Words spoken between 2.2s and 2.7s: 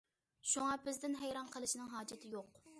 يوق.